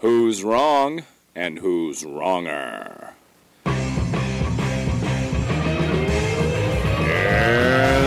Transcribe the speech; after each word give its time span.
Who's 0.00 0.42
wrong 0.42 1.02
and 1.34 1.58
who's 1.58 2.06
wronger? 2.06 3.12
In 3.66 3.74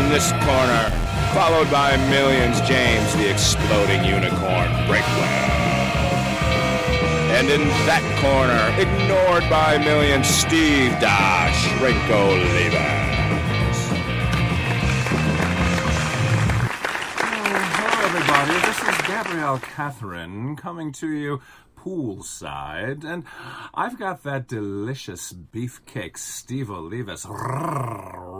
this 0.09 0.31
corner, 0.31 0.89
followed 1.35 1.69
by 1.69 1.95
millions, 2.09 2.59
James 2.61 3.13
the 3.13 3.29
exploding 3.29 4.03
unicorn 4.05 4.71
Breakwell. 4.89 5.53
And 7.37 7.47
in 7.51 7.61
that 7.85 8.01
corner, 8.19 8.73
ignored 8.81 9.47
by 9.47 9.77
millions, 9.77 10.25
Steve 10.25 10.99
Dash 10.99 11.67
oh, 11.79 12.39
everybody. 18.03 18.53
This 18.65 18.79
is 18.81 18.97
Gabrielle 19.05 19.59
Catherine 19.59 20.55
coming 20.55 20.91
to 20.93 21.11
you 21.11 21.39
poolside, 21.83 23.03
and 23.03 23.25
I've 23.73 23.99
got 23.99 24.23
that 24.23 24.47
delicious 24.47 25.33
beefcake 25.33 26.17
Steve 26.17 26.67
Olivas 26.67 27.25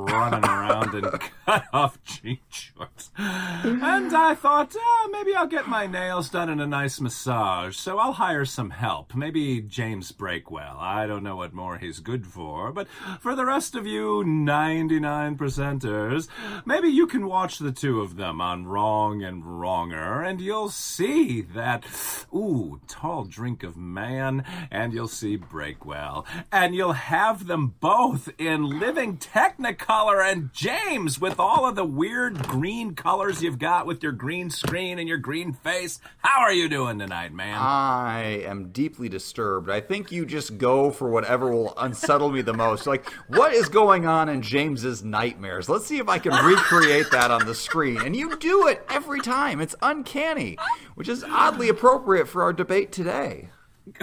running 0.05 0.43
around 0.43 0.93
in 0.93 1.03
cut 1.45 1.65
off 1.71 2.03
jean 2.03 2.39
shorts. 2.49 3.11
And 3.17 4.15
I 4.15 4.35
thought, 4.35 4.75
uh, 4.75 5.07
maybe 5.09 5.33
I'll 5.35 5.47
get 5.47 5.67
my 5.67 5.87
nails 5.87 6.29
done 6.29 6.49
in 6.49 6.59
a 6.59 6.67
nice 6.67 6.99
massage, 6.99 7.77
so 7.77 7.97
I'll 7.97 8.13
hire 8.13 8.45
some 8.45 8.71
help. 8.71 9.15
Maybe 9.15 9.61
James 9.61 10.11
Breakwell. 10.11 10.77
I 10.79 11.07
don't 11.07 11.23
know 11.23 11.35
what 11.35 11.53
more 11.53 11.77
he's 11.77 11.99
good 11.99 12.25
for, 12.25 12.71
but 12.71 12.87
for 13.19 13.35
the 13.35 13.45
rest 13.45 13.75
of 13.75 13.87
you 13.87 14.23
99 14.23 15.37
percenters, 15.37 16.27
maybe 16.65 16.89
you 16.89 17.07
can 17.07 17.27
watch 17.27 17.59
the 17.59 17.71
two 17.71 18.01
of 18.01 18.15
them 18.15 18.41
on 18.41 18.65
Wrong 18.65 19.23
and 19.23 19.43
Wronger, 19.43 20.21
and 20.21 20.41
you'll 20.41 20.69
see 20.69 21.41
that, 21.41 21.85
ooh, 22.33 22.81
tall 22.87 23.23
drink 23.25 23.63
of 23.63 23.77
man, 23.77 24.43
and 24.69 24.93
you'll 24.93 25.07
see 25.07 25.37
Breakwell. 25.37 26.25
And 26.51 26.75
you'll 26.75 26.93
have 26.93 27.47
them 27.47 27.75
both 27.79 28.29
in 28.37 28.79
living 28.79 29.17
Technicolor 29.17 29.92
and 29.93 30.51
James 30.53 31.21
with 31.21 31.39
all 31.39 31.67
of 31.67 31.75
the 31.75 31.85
weird 31.85 32.41
green 32.47 32.95
colors 32.95 33.43
you've 33.43 33.59
got 33.59 33.85
with 33.85 34.01
your 34.01 34.11
green 34.11 34.49
screen 34.49 34.97
and 34.97 35.07
your 35.07 35.19
green 35.19 35.53
face. 35.53 35.99
How 36.17 36.41
are 36.41 36.51
you 36.51 36.67
doing 36.67 36.97
tonight, 36.97 37.31
man? 37.31 37.55
I 37.55 38.41
am 38.43 38.69
deeply 38.71 39.07
disturbed. 39.07 39.69
I 39.69 39.81
think 39.81 40.11
you 40.11 40.25
just 40.25 40.57
go 40.57 40.89
for 40.89 41.11
whatever 41.11 41.51
will 41.51 41.75
unsettle 41.77 42.31
me 42.31 42.41
the 42.41 42.53
most. 42.53 42.87
Like, 42.87 43.07
what 43.27 43.53
is 43.53 43.69
going 43.69 44.07
on 44.07 44.29
in 44.29 44.41
James's 44.41 45.03
nightmares? 45.03 45.69
Let's 45.69 45.85
see 45.85 45.99
if 45.99 46.09
I 46.09 46.17
can 46.17 46.33
recreate 46.43 47.11
that 47.11 47.29
on 47.29 47.45
the 47.45 47.53
screen. 47.53 48.01
And 48.01 48.15
you 48.15 48.35
do 48.37 48.67
it 48.67 48.83
every 48.89 49.21
time. 49.21 49.61
It's 49.61 49.75
uncanny, 49.79 50.57
which 50.95 51.07
is 51.07 51.23
oddly 51.23 51.69
appropriate 51.69 52.27
for 52.27 52.41
our 52.41 52.51
debate 52.51 52.91
today. 52.91 53.49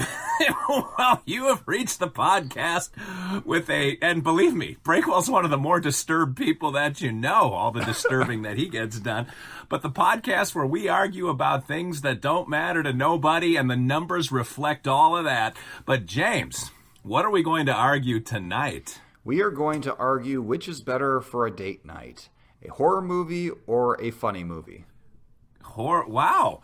well, 0.69 1.23
you 1.25 1.47
have 1.47 1.62
reached 1.67 1.98
the 1.98 2.09
podcast 2.09 2.91
with 3.45 3.70
a, 3.70 3.98
and 4.03 4.23
believe 4.23 4.55
me, 4.55 4.77
Breakwell's 4.83 5.31
one 5.31 5.45
of 5.45 5.50
the 5.50 5.56
more 5.56 5.81
disturbed 5.81 6.36
people 6.36 6.73
that 6.73 7.00
you 7.00 7.12
know, 7.12 7.53
all 7.53 7.70
the 7.70 7.84
disturbing 7.84 8.42
that 8.42 8.58
he 8.58 8.69
gets 8.69 9.01
done. 9.01 9.27
But 9.69 9.83
the 9.83 9.91
podcast 9.91 10.55
where 10.55 10.67
we 10.67 10.89
argue 10.89 11.28
about 11.28 11.67
things 11.67 12.03
that 12.03 12.20
don't 12.20 12.48
matter 12.48 12.83
to 12.83 12.92
nobody 12.92 13.56
and 13.56 13.70
the 13.70 13.77
numbers 13.77 14.31
reflect 14.31 14.86
all 14.86 15.17
of 15.17 15.25
that. 15.25 15.56
But 15.86 16.06
James, 16.06 16.70
what 17.03 17.25
are 17.25 17.31
we 17.31 17.42
going 17.42 17.67
to 17.67 17.73
argue 17.73 18.20
tonight? 18.20 19.01
We 19.25 19.41
are 19.41 19.51
going 19.51 19.81
to 19.83 19.97
argue 19.97 20.42
which 20.42 20.69
is 20.69 20.81
better 20.81 21.20
for 21.20 21.47
a 21.47 21.55
date 21.55 21.84
night 21.84 22.28
a 22.62 22.69
horror 22.69 23.01
movie 23.01 23.51
or 23.67 23.98
a 24.03 24.11
funny 24.11 24.45
movie. 24.45 24.84
Horror, 25.62 26.06
wow. 26.06 26.61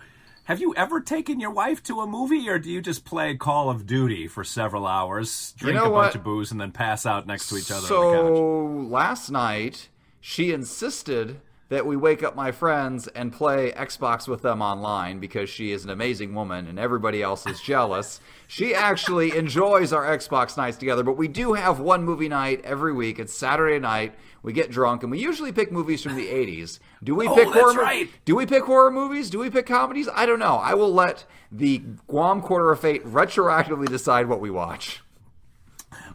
Have 0.46 0.60
you 0.60 0.72
ever 0.76 1.00
taken 1.00 1.40
your 1.40 1.50
wife 1.50 1.82
to 1.82 1.98
a 2.02 2.06
movie, 2.06 2.48
or 2.48 2.60
do 2.60 2.70
you 2.70 2.80
just 2.80 3.04
play 3.04 3.34
Call 3.34 3.68
of 3.68 3.84
Duty 3.84 4.28
for 4.28 4.44
several 4.44 4.86
hours, 4.86 5.52
drink 5.58 5.74
You 5.74 5.80
know 5.82 5.92
a 5.92 6.02
bunch 6.02 6.14
of 6.14 6.22
booze, 6.22 6.52
and 6.52 6.60
then 6.60 6.70
pass 6.70 7.04
out 7.04 7.26
next 7.26 7.48
to 7.48 7.56
each 7.56 7.72
other 7.72 7.84
so 7.84 8.08
on 8.10 8.14
the 8.14 8.82
couch? 8.82 8.92
last 8.92 9.30
night, 9.32 9.88
she 10.20 10.52
insisted 10.52 11.40
that 11.68 11.84
we 11.84 11.96
wake 11.96 12.22
up 12.22 12.36
my 12.36 12.52
friends 12.52 13.08
and 13.08 13.32
play 13.32 13.72
Xbox 13.72 14.28
with 14.28 14.42
them 14.42 14.62
online 14.62 15.18
because 15.18 15.50
she 15.50 15.72
is 15.72 15.82
an 15.84 15.90
amazing 15.90 16.32
woman 16.34 16.66
and 16.68 16.78
everybody 16.78 17.22
else 17.22 17.44
is 17.46 17.60
jealous. 17.60 18.20
She 18.46 18.72
actually 18.74 19.36
enjoys 19.36 19.92
our 19.92 20.04
Xbox 20.16 20.56
nights 20.56 20.76
together, 20.76 21.02
but 21.02 21.16
we 21.16 21.26
do 21.26 21.54
have 21.54 21.80
one 21.80 22.04
movie 22.04 22.28
night 22.28 22.60
every 22.64 22.92
week. 22.92 23.18
It's 23.18 23.34
Saturday 23.34 23.80
night. 23.80 24.14
We 24.44 24.52
get 24.52 24.70
drunk 24.70 25.02
and 25.02 25.10
we 25.10 25.18
usually 25.18 25.50
pick 25.50 25.72
movies 25.72 26.04
from 26.04 26.14
the 26.14 26.28
80s. 26.28 26.78
Do 27.02 27.16
we 27.16 27.26
Oh, 27.26 27.34
pick 27.34 27.48
horror 27.48 27.74
right. 27.74 28.08
Do 28.24 28.36
we 28.36 28.46
pick 28.46 28.62
horror 28.62 28.92
movies? 28.92 29.28
Do 29.28 29.40
we 29.40 29.50
pick 29.50 29.66
comedies? 29.66 30.08
I 30.14 30.24
don't 30.24 30.38
know. 30.38 30.54
I 30.56 30.74
will 30.74 30.94
let 30.94 31.24
the 31.50 31.78
Guam 32.06 32.42
Quarter 32.42 32.70
of 32.70 32.78
Fate 32.78 33.04
retroactively 33.04 33.88
decide 33.88 34.28
what 34.28 34.40
we 34.40 34.50
watch. 34.50 35.00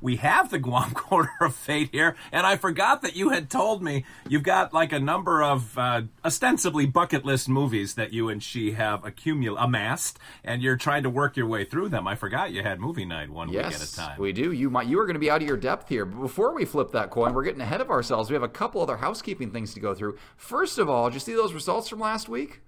We 0.01 0.17
have 0.17 0.51
the 0.51 0.59
Guam 0.59 0.91
Quarter 0.93 1.31
of 1.41 1.55
Fate 1.55 1.89
here, 1.91 2.15
and 2.31 2.45
I 2.45 2.55
forgot 2.57 3.01
that 3.01 3.15
you 3.15 3.29
had 3.29 3.49
told 3.49 3.81
me 3.81 4.05
you've 4.27 4.43
got 4.43 4.73
like 4.73 4.91
a 4.91 4.99
number 4.99 5.41
of 5.41 5.77
uh, 5.77 6.03
ostensibly 6.25 6.85
bucket 6.85 7.25
list 7.25 7.47
movies 7.49 7.95
that 7.95 8.11
you 8.13 8.29
and 8.29 8.43
she 8.43 8.71
have 8.73 9.01
accumul- 9.03 9.55
amassed, 9.57 10.19
and 10.43 10.61
you're 10.61 10.75
trying 10.77 11.03
to 11.03 11.09
work 11.09 11.37
your 11.37 11.47
way 11.47 11.63
through 11.65 11.89
them. 11.89 12.07
I 12.07 12.15
forgot 12.15 12.51
you 12.51 12.63
had 12.63 12.79
movie 12.79 13.05
night 13.05 13.29
one 13.29 13.49
week 13.49 13.59
at 13.59 13.65
a 13.67 13.69
Yes, 13.69 13.91
time. 13.95 14.19
we 14.19 14.31
do. 14.33 14.51
You 14.51 14.69
might 14.69 14.87
you 14.87 14.99
are 14.99 15.05
going 15.05 15.15
to 15.15 15.19
be 15.19 15.31
out 15.31 15.41
of 15.41 15.47
your 15.47 15.57
depth 15.57 15.89
here. 15.89 16.05
But 16.05 16.21
before 16.21 16.53
we 16.53 16.65
flip 16.65 16.91
that 16.91 17.09
coin, 17.09 17.33
we're 17.33 17.43
getting 17.43 17.61
ahead 17.61 17.81
of 17.81 17.89
ourselves. 17.89 18.29
We 18.29 18.33
have 18.35 18.43
a 18.43 18.47
couple 18.49 18.81
other 18.81 18.97
housekeeping 18.97 19.51
things 19.51 19.73
to 19.73 19.79
go 19.79 19.93
through. 19.95 20.17
First 20.37 20.77
of 20.79 20.89
all, 20.89 21.09
did 21.09 21.15
you 21.15 21.19
see 21.21 21.33
those 21.33 21.53
results 21.53 21.87
from 21.89 21.99
last 21.99 22.27
week? 22.29 22.61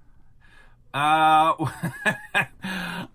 Uh, 0.94 1.54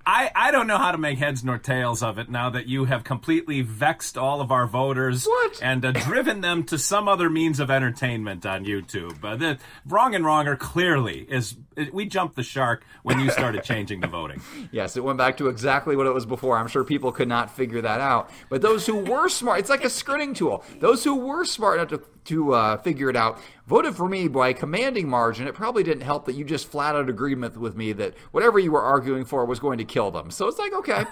I 0.06 0.30
I 0.34 0.50
don't 0.50 0.66
know 0.66 0.78
how 0.78 0.92
to 0.92 0.98
make 0.98 1.18
heads 1.18 1.44
nor 1.44 1.58
tails 1.58 2.02
of 2.02 2.18
it 2.18 2.28
now 2.30 2.50
that 2.50 2.66
you 2.66 2.84
have 2.86 3.04
completely 3.04 3.62
vexed 3.62 4.16
all 4.18 4.40
of 4.40 4.50
our 4.52 4.66
voters 4.66 5.26
What? 5.26 5.60
and 5.62 5.84
uh, 5.84 5.92
driven 5.92 6.40
them 6.40 6.64
to 6.64 6.78
some 6.78 7.08
other 7.08 7.28
means 7.30 7.60
of 7.60 7.70
entertainment 7.70 8.44
on 8.46 8.64
YouTube. 8.64 9.22
Uh, 9.24 9.36
the 9.36 9.58
wrong 9.86 10.14
and 10.14 10.24
wronger 10.24 10.56
clearly 10.56 11.26
is 11.28 11.56
we 11.92 12.06
jumped 12.06 12.36
the 12.36 12.42
shark 12.42 12.84
when 13.02 13.20
you 13.20 13.30
started 13.30 13.62
changing 13.64 14.00
the 14.00 14.06
voting. 14.08 14.40
Yes, 14.70 14.96
it 14.96 15.04
went 15.04 15.16
back 15.18 15.38
to 15.38 15.48
exactly 15.48 15.96
what 15.96 16.06
it 16.06 16.12
was 16.12 16.26
before. 16.26 16.58
I'm 16.58 16.68
sure 16.68 16.84
people 16.84 17.10
could 17.10 17.28
not 17.28 17.54
figure 17.54 17.80
that 17.80 18.00
out. 18.00 18.30
But 18.50 18.60
those 18.60 18.86
who 18.86 18.96
were 18.96 19.28
smart, 19.28 19.60
it's 19.60 19.70
like 19.70 19.82
a 19.84 19.88
skirting 19.90 20.34
tool. 20.34 20.62
Those 20.80 21.04
who 21.04 21.14
were 21.14 21.44
smart 21.44 21.78
enough 21.78 21.88
to, 21.90 22.02
to 22.26 22.52
uh, 22.52 22.76
figure 22.82 23.08
it 23.08 23.16
out 23.16 23.38
voted 23.66 23.94
for 23.96 24.08
me 24.08 24.28
by 24.28 24.48
a 24.48 24.54
commanding 24.54 25.08
margin. 25.08 25.46
It 25.46 25.54
probably 25.54 25.82
didn't 25.82 26.02
help 26.02 26.26
that 26.26 26.34
you 26.34 26.44
just 26.44 26.68
flat 26.68 26.96
out 26.96 27.08
agreed 27.08 27.38
with, 27.38 27.56
with 27.56 27.76
me 27.76 27.92
that 27.94 28.14
whatever 28.30 28.58
you 28.58 28.72
were 28.72 28.82
arguing 28.82 29.24
for 29.24 29.44
was 29.46 29.58
going 29.58 29.77
to 29.78 29.84
kill 29.84 30.10
them. 30.10 30.30
So 30.30 30.46
it's 30.48 30.58
like, 30.58 30.72
okay. 30.74 31.04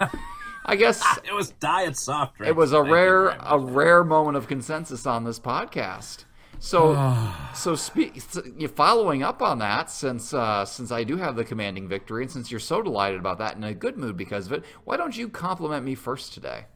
I 0.65 0.77
guess 0.77 1.03
It 1.25 1.33
was 1.33 1.51
diet 1.53 1.97
soft 1.97 2.37
drink. 2.37 2.51
it 2.51 2.57
was 2.57 2.73
a 2.73 2.77
Thank 2.77 2.91
rare 2.91 3.29
a 3.29 3.59
rare 3.59 4.05
moment 4.05 4.37
of 4.37 4.49
consensus 4.49 5.07
on 5.07 5.25
this 5.25 5.39
podcast. 5.39 6.25
So 6.59 6.95
so 7.55 7.75
speak 7.77 8.21
so, 8.21 8.43
following 8.75 9.23
up 9.23 9.43
on 9.43 9.59
that 9.61 9.91
since 9.91 10.35
uh, 10.35 10.65
since 10.65 10.91
I 10.91 11.05
do 11.05 11.17
have 11.17 11.37
the 11.37 11.45
commanding 11.45 11.89
victory 11.89 12.23
and 12.25 12.31
since 12.31 12.51
you're 12.51 12.61
so 12.61 12.83
delighted 12.83 13.21
about 13.21 13.39
that 13.39 13.55
and 13.55 13.65
in 13.65 13.71
a 13.71 13.75
good 13.75 13.97
mood 13.97 14.17
because 14.17 14.47
of 14.47 14.53
it, 14.53 14.65
why 14.85 14.97
don't 14.97 15.17
you 15.17 15.29
compliment 15.29 15.85
me 15.85 15.95
first 15.95 16.35
today? 16.35 16.67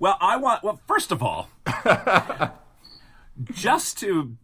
Well, 0.00 0.16
I 0.20 0.36
want. 0.36 0.64
Well, 0.64 0.80
first 0.88 1.12
of 1.12 1.22
all, 1.22 1.48
just 3.52 3.98
to 3.98 4.36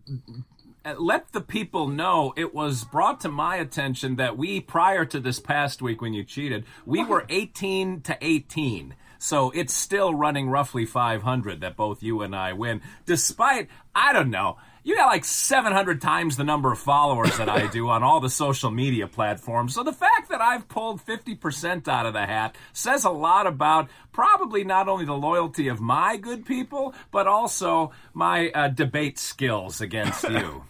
let 0.99 1.33
the 1.33 1.41
people 1.41 1.89
know, 1.89 2.35
it 2.37 2.55
was 2.55 2.85
brought 2.85 3.21
to 3.21 3.29
my 3.29 3.57
attention 3.57 4.17
that 4.17 4.37
we, 4.37 4.61
prior 4.61 5.05
to 5.07 5.21
this 5.21 5.41
past 5.41 5.81
week 5.81 6.03
when 6.03 6.13
you 6.13 6.25
cheated, 6.25 6.65
we 6.85 7.05
were 7.05 7.25
18 7.29 8.03
to 8.03 8.19
18. 8.21 8.95
So 9.19 9.51
it's 9.53 9.73
still 9.73 10.15
running 10.15 10.51
roughly 10.51 10.85
500 10.85 11.63
that 11.63 11.77
both 11.77 12.03
you 12.03 12.21
and 12.21 12.37
I 12.37 12.53
win, 12.53 12.83
despite, 13.07 13.69
I 13.95 14.13
don't 14.13 14.31
know, 14.31 14.59
you 14.83 14.95
got 14.97 15.07
like 15.07 15.25
700 15.25 16.03
times 16.03 16.37
the 16.37 16.45
number 16.45 16.71
of 16.71 16.79
followers 16.79 17.39
that 17.39 17.49
I 17.49 17.67
do 17.69 17.89
on 17.89 18.03
all 18.03 18.21
the 18.21 18.29
social 18.29 18.71
media 18.71 19.09
platforms. 19.09 19.75
So 19.75 19.83
the 19.83 19.95
fact 19.95 20.29
that 20.29 20.43
I've 20.43 20.69
pulled 20.69 21.01
50% 21.03 21.89
out 21.89 22.05
of 22.05 22.13
the 22.13 22.27
hat 22.27 22.55
says 22.75 23.05
a 23.05 23.11
lot 23.11 23.47
about 23.47 23.89
probably 24.13 24.63
not 24.63 24.89
only 24.89 25.07
the 25.07 25.15
loyalty 25.15 25.69
of 25.69 25.81
my 25.81 26.19
good 26.19 26.45
people, 26.45 26.95
but 27.11 27.27
also 27.27 27.93
my 28.13 28.51
uh, 28.51 28.69
debate 28.69 29.19
skills 29.19 29.81
against 29.81 30.23
you. 30.29 30.65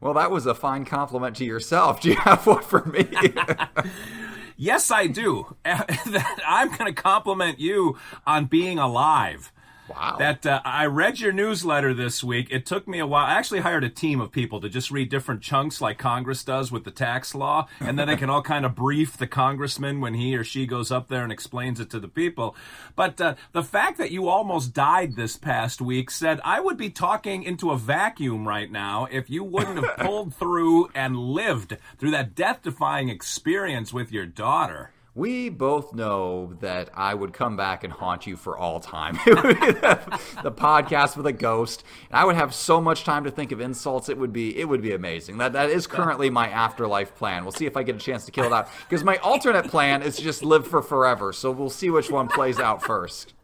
Well, 0.00 0.14
that 0.14 0.30
was 0.30 0.46
a 0.46 0.54
fine 0.54 0.84
compliment 0.84 1.36
to 1.36 1.44
yourself. 1.44 2.00
Do 2.02 2.10
you 2.10 2.16
have 2.16 2.46
one 2.46 2.62
for 2.62 2.84
me? 2.84 3.08
Yes, 4.56 4.92
I 4.92 5.08
do. 5.08 5.56
I'm 5.64 6.68
going 6.78 6.94
to 6.94 7.02
compliment 7.02 7.58
you 7.58 7.98
on 8.24 8.44
being 8.46 8.78
alive. 8.78 9.52
Wow. 9.88 10.16
That 10.18 10.46
uh, 10.46 10.62
I 10.64 10.86
read 10.86 11.20
your 11.20 11.32
newsletter 11.32 11.92
this 11.92 12.24
week. 12.24 12.48
It 12.50 12.64
took 12.64 12.88
me 12.88 13.00
a 13.00 13.06
while. 13.06 13.26
I 13.26 13.34
actually 13.34 13.60
hired 13.60 13.84
a 13.84 13.90
team 13.90 14.20
of 14.20 14.32
people 14.32 14.60
to 14.62 14.68
just 14.70 14.90
read 14.90 15.10
different 15.10 15.42
chunks, 15.42 15.80
like 15.80 15.98
Congress 15.98 16.42
does 16.42 16.72
with 16.72 16.84
the 16.84 16.90
tax 16.90 17.34
law, 17.34 17.68
and 17.80 17.98
then 17.98 18.08
they 18.08 18.16
can 18.16 18.30
all 18.30 18.42
kind 18.54 18.64
of 18.64 18.74
brief 18.74 19.16
the 19.18 19.26
congressman 19.26 20.00
when 20.00 20.14
he 20.14 20.36
or 20.36 20.44
she 20.44 20.66
goes 20.66 20.90
up 20.90 21.08
there 21.08 21.22
and 21.22 21.32
explains 21.32 21.80
it 21.80 21.90
to 21.90 22.00
the 22.00 22.08
people. 22.08 22.56
But 22.96 23.20
uh, 23.20 23.34
the 23.52 23.62
fact 23.62 23.98
that 23.98 24.10
you 24.10 24.28
almost 24.28 24.72
died 24.72 25.16
this 25.16 25.36
past 25.36 25.82
week 25.82 26.10
said 26.10 26.40
I 26.44 26.60
would 26.60 26.78
be 26.78 26.90
talking 26.90 27.42
into 27.42 27.70
a 27.70 27.76
vacuum 27.76 28.48
right 28.48 28.70
now 28.70 29.06
if 29.10 29.28
you 29.28 29.44
wouldn't 29.44 29.84
have 29.84 29.96
pulled 29.98 30.34
through 30.34 30.88
and 30.94 31.18
lived 31.18 31.76
through 31.98 32.12
that 32.12 32.34
death-defying 32.34 33.10
experience 33.10 33.92
with 33.92 34.10
your 34.10 34.26
daughter. 34.26 34.93
We 35.14 35.48
both 35.48 35.94
know 35.94 36.54
that 36.60 36.90
I 36.92 37.14
would 37.14 37.32
come 37.32 37.56
back 37.56 37.84
and 37.84 37.92
haunt 37.92 38.26
you 38.26 38.36
for 38.36 38.58
all 38.58 38.80
time. 38.80 39.18
It 39.26 39.42
would 39.42 39.60
be 39.60 39.72
the, 39.72 40.20
the 40.42 40.52
podcast 40.52 41.16
with 41.16 41.26
a 41.26 41.32
ghost. 41.32 41.82
And 42.10 42.18
I 42.18 42.24
would 42.24 42.36
have 42.36 42.54
so 42.54 42.80
much 42.80 43.04
time 43.04 43.24
to 43.24 43.30
think 43.30 43.52
of 43.52 43.60
insults. 43.60 44.08
It 44.08 44.18
would 44.18 44.32
be 44.32 44.56
it 44.58 44.68
would 44.68 44.82
be 44.82 44.92
amazing. 44.92 45.38
That 45.38 45.52
that 45.54 45.70
is 45.70 45.86
currently 45.86 46.30
my 46.30 46.48
afterlife 46.48 47.14
plan. 47.14 47.44
We'll 47.44 47.52
see 47.52 47.66
if 47.66 47.76
I 47.76 47.82
get 47.82 47.96
a 47.96 47.98
chance 47.98 48.24
to 48.26 48.32
kill 48.32 48.44
it 48.44 48.52
out. 48.52 48.68
Because 48.88 49.02
my 49.02 49.16
alternate 49.18 49.68
plan 49.68 50.02
is 50.02 50.16
to 50.16 50.22
just 50.22 50.42
live 50.44 50.66
for 50.66 50.82
forever. 50.82 51.32
So 51.32 51.50
we'll 51.50 51.70
see 51.70 51.90
which 51.90 52.10
one 52.10 52.28
plays 52.28 52.58
out 52.60 52.82
first. 52.82 53.34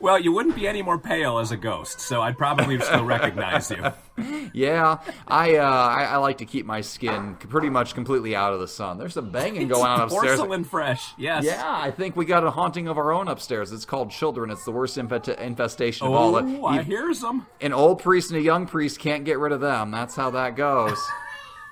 Well, 0.00 0.18
you 0.18 0.32
wouldn't 0.32 0.56
be 0.56 0.66
any 0.66 0.82
more 0.82 0.98
pale 0.98 1.38
as 1.38 1.50
a 1.50 1.56
ghost, 1.56 2.00
so 2.00 2.20
I'd 2.20 2.38
probably 2.38 2.78
still 2.80 3.04
recognize 3.04 3.70
you. 3.70 3.92
Yeah, 4.54 4.98
I, 5.26 5.56
uh, 5.56 5.62
I 5.62 6.02
I 6.04 6.16
like 6.18 6.38
to 6.38 6.44
keep 6.44 6.66
my 6.66 6.82
skin 6.82 7.36
pretty 7.36 7.70
much 7.70 7.94
completely 7.94 8.36
out 8.36 8.52
of 8.52 8.60
the 8.60 8.68
sun. 8.68 8.98
There's 8.98 9.14
some 9.14 9.30
banging 9.30 9.66
going 9.68 9.86
on 9.86 10.00
upstairs. 10.02 10.36
Porcelain 10.36 10.64
fresh, 10.64 11.02
yes. 11.16 11.44
Yeah, 11.44 11.62
I 11.64 11.90
think 11.90 12.16
we 12.16 12.26
got 12.26 12.44
a 12.44 12.50
haunting 12.50 12.86
of 12.88 12.98
our 12.98 13.12
own 13.12 13.28
upstairs. 13.28 13.72
It's 13.72 13.86
called 13.86 14.10
children. 14.10 14.50
It's 14.50 14.64
the 14.66 14.70
worst 14.72 14.98
infet- 14.98 15.38
infestation 15.40 16.06
of 16.06 16.12
all. 16.12 16.36
Oh, 16.36 16.66
I 16.66 16.82
hear 16.82 17.14
some. 17.14 17.46
An 17.62 17.72
old 17.72 18.02
priest 18.02 18.30
and 18.30 18.38
a 18.38 18.42
young 18.42 18.66
priest 18.66 18.98
can't 18.98 19.24
get 19.24 19.38
rid 19.38 19.52
of 19.52 19.60
them. 19.62 19.90
That's 19.90 20.14
how 20.14 20.30
that 20.30 20.54
goes. 20.56 20.98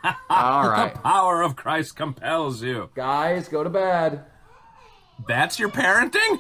all 0.31 0.69
right, 0.70 0.94
The 0.94 1.00
Power 1.00 1.42
of 1.42 1.56
Christ 1.56 1.96
compels 1.96 2.62
you. 2.62 2.88
guys, 2.94 3.48
go 3.48 3.62
to 3.62 3.69
bed. 3.70 4.25
That's 5.28 5.58
your 5.58 5.69
parenting? 5.69 6.38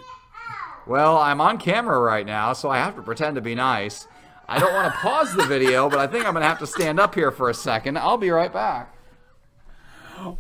Well, 0.86 1.18
I'm 1.18 1.42
on 1.42 1.58
camera 1.58 1.98
right 1.98 2.24
now, 2.24 2.54
so 2.54 2.70
I 2.70 2.78
have 2.78 2.96
to 2.96 3.02
pretend 3.02 3.34
to 3.34 3.42
be 3.42 3.54
nice. 3.54 4.08
I 4.50 4.58
don't 4.58 4.74
want 4.74 4.92
to 4.92 4.98
pause 4.98 5.32
the 5.32 5.44
video, 5.44 5.88
but 5.88 6.00
I 6.00 6.08
think 6.08 6.26
I'm 6.26 6.32
going 6.32 6.42
to 6.42 6.48
have 6.48 6.58
to 6.58 6.66
stand 6.66 6.98
up 6.98 7.14
here 7.14 7.30
for 7.30 7.50
a 7.50 7.54
second. 7.54 7.96
I'll 7.96 8.16
be 8.16 8.30
right 8.30 8.52
back. 8.52 8.92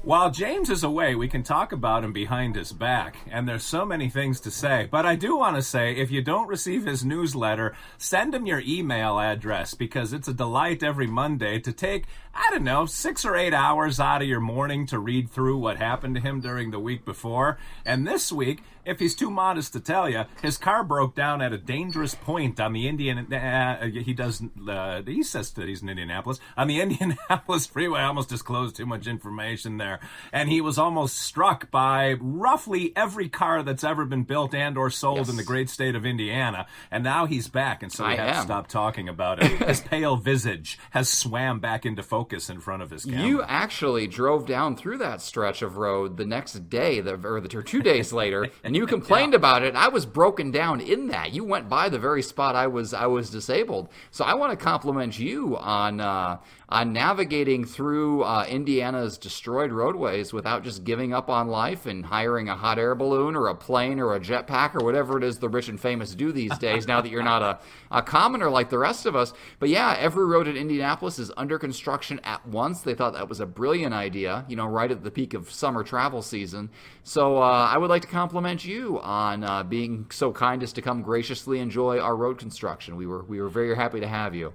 While 0.02 0.32
James 0.32 0.68
is 0.68 0.82
away, 0.82 1.14
we 1.14 1.28
can 1.28 1.44
talk 1.44 1.70
about 1.70 2.02
him 2.02 2.12
behind 2.12 2.56
his 2.56 2.72
back, 2.72 3.18
and 3.30 3.48
there's 3.48 3.62
so 3.62 3.86
many 3.86 4.10
things 4.10 4.40
to 4.40 4.50
say. 4.50 4.88
But 4.90 5.06
I 5.06 5.14
do 5.14 5.36
want 5.36 5.54
to 5.56 5.62
say 5.62 5.92
if 5.92 6.10
you 6.10 6.22
don't 6.22 6.48
receive 6.48 6.84
his 6.84 7.04
newsletter, 7.04 7.76
send 7.98 8.34
him 8.34 8.46
your 8.46 8.60
email 8.66 9.20
address 9.20 9.74
because 9.74 10.12
it's 10.12 10.26
a 10.26 10.34
delight 10.34 10.82
every 10.82 11.06
Monday 11.06 11.60
to 11.60 11.72
take, 11.72 12.06
I 12.34 12.48
don't 12.50 12.64
know, 12.64 12.86
six 12.86 13.24
or 13.24 13.36
eight 13.36 13.52
hours 13.52 13.98
out 14.00 14.22
of 14.22 14.28
your 14.28 14.40
morning 14.40 14.86
to 14.86 14.98
read 14.98 15.30
through 15.30 15.58
what 15.58 15.76
happened 15.78 16.14
to 16.14 16.20
him 16.20 16.40
during 16.40 16.70
the 16.70 16.78
week 16.80 17.04
before. 17.04 17.58
And 17.84 18.06
this 18.06 18.32
week, 18.32 18.62
if 18.84 18.98
he's 18.98 19.14
too 19.14 19.30
modest 19.30 19.72
to 19.74 19.80
tell 19.80 20.08
you, 20.08 20.24
his 20.40 20.56
car 20.56 20.82
broke 20.82 21.14
down 21.14 21.42
at 21.42 21.52
a 21.52 21.58
dangerous 21.58 22.14
point 22.14 22.58
on 22.58 22.72
the 22.72 22.88
Indian. 22.88 23.32
Uh, 23.32 23.86
he 23.88 24.14
does. 24.14 24.42
Uh, 24.68 25.02
he 25.02 25.22
says 25.22 25.50
that 25.52 25.68
he's 25.68 25.82
in 25.82 25.88
Indianapolis 25.90 26.40
on 26.56 26.66
the 26.68 26.80
Indianapolis 26.80 27.66
freeway. 27.66 28.00
I 28.00 28.04
almost 28.06 28.28
disclosed 28.30 28.74
too 28.76 28.86
much 28.86 29.06
information 29.06 29.76
there, 29.76 30.00
and 30.32 30.48
he 30.48 30.60
was 30.60 30.78
almost 30.78 31.18
struck 31.18 31.70
by 31.70 32.16
roughly 32.20 32.92
every 32.96 33.28
car 33.28 33.62
that's 33.62 33.84
ever 33.84 34.04
been 34.06 34.22
built 34.24 34.54
and 34.54 34.78
or 34.78 34.88
sold 34.88 35.18
Yes. 35.18 35.28
in 35.28 35.36
the 35.36 35.44
great 35.44 35.68
state 35.68 35.94
of 35.94 36.06
Indiana. 36.06 36.66
And 36.90 37.04
now 37.04 37.26
he's 37.26 37.48
back, 37.48 37.82
and 37.82 37.92
so 37.92 38.06
we 38.06 38.12
I 38.12 38.16
have 38.16 38.36
to 38.36 38.42
stop 38.42 38.66
talking 38.68 39.08
about 39.08 39.42
it. 39.42 39.50
His 39.68 39.80
pale 39.80 40.16
visage 40.16 40.78
has 40.92 41.08
swam 41.08 41.60
back 41.60 41.84
into 41.84 42.02
focus 42.02 42.19
in 42.50 42.60
front 42.60 42.82
of 42.82 42.90
his 42.90 43.04
camera. 43.04 43.26
You 43.26 43.42
actually 43.42 44.06
drove 44.06 44.46
down 44.46 44.76
through 44.76 44.98
that 44.98 45.20
stretch 45.20 45.62
of 45.62 45.76
road 45.76 46.16
the 46.16 46.26
next 46.26 46.68
day, 46.68 47.00
the, 47.00 47.14
or, 47.26 47.40
the, 47.40 47.56
or 47.56 47.62
two 47.62 47.82
days 47.82 48.12
later, 48.12 48.48
and 48.64 48.76
you 48.76 48.86
complained 48.86 49.34
about 49.34 49.62
it. 49.62 49.74
I 49.74 49.88
was 49.88 50.06
broken 50.06 50.50
down 50.50 50.80
in 50.80 51.08
that. 51.08 51.32
You 51.32 51.44
went 51.44 51.68
by 51.68 51.88
the 51.88 51.98
very 51.98 52.22
spot 52.22 52.54
I 52.56 52.66
was 52.66 52.94
I 52.94 53.06
was 53.06 53.30
disabled. 53.30 53.88
So 54.10 54.24
I 54.24 54.34
want 54.34 54.50
to 54.58 54.62
compliment 54.62 55.18
you 55.18 55.56
on 55.56 56.00
uh, 56.00 56.38
on 56.70 56.92
navigating 56.92 57.64
through 57.64 58.22
uh, 58.22 58.46
Indiana's 58.48 59.18
destroyed 59.18 59.72
roadways 59.72 60.32
without 60.32 60.62
just 60.62 60.84
giving 60.84 61.12
up 61.12 61.28
on 61.28 61.48
life 61.48 61.86
and 61.86 62.06
hiring 62.06 62.48
a 62.48 62.54
hot 62.54 62.78
air 62.78 62.94
balloon 62.94 63.34
or 63.34 63.48
a 63.48 63.54
plane 63.54 63.98
or 63.98 64.14
a 64.14 64.20
jetpack 64.20 64.74
or 64.74 64.84
whatever 64.84 65.18
it 65.18 65.24
is 65.24 65.38
the 65.38 65.48
rich 65.48 65.68
and 65.68 65.80
famous 65.80 66.14
do 66.14 66.30
these 66.30 66.56
days. 66.58 66.86
now 66.86 67.00
that 67.00 67.10
you're 67.10 67.22
not 67.22 67.42
a, 67.42 67.58
a 67.90 68.02
commoner 68.02 68.48
like 68.48 68.70
the 68.70 68.78
rest 68.78 69.04
of 69.04 69.16
us, 69.16 69.32
but 69.58 69.68
yeah, 69.68 69.96
every 69.98 70.24
road 70.24 70.46
in 70.46 70.56
Indianapolis 70.56 71.18
is 71.18 71.32
under 71.36 71.58
construction 71.58 72.09
at 72.24 72.44
once. 72.48 72.80
They 72.80 72.94
thought 72.94 73.12
that 73.12 73.28
was 73.28 73.38
a 73.38 73.46
brilliant 73.46 73.94
idea, 73.94 74.44
you 74.48 74.56
know, 74.56 74.66
right 74.66 74.90
at 74.90 75.04
the 75.04 75.10
peak 75.12 75.34
of 75.34 75.50
summer 75.52 75.84
travel 75.84 76.22
season. 76.22 76.70
So 77.04 77.38
uh, 77.38 77.68
I 77.70 77.78
would 77.78 77.90
like 77.90 78.02
to 78.02 78.08
compliment 78.08 78.64
you 78.64 78.98
on 79.00 79.44
uh, 79.44 79.62
being 79.62 80.06
so 80.10 80.32
kind 80.32 80.62
as 80.62 80.72
to 80.72 80.82
come 80.82 81.02
graciously 81.02 81.60
enjoy 81.60 81.98
our 82.00 82.16
road 82.16 82.38
construction. 82.38 82.96
We 82.96 83.06
were 83.06 83.22
we 83.22 83.40
were 83.40 83.48
very 83.48 83.76
happy 83.76 84.00
to 84.00 84.08
have 84.08 84.34
you. 84.34 84.52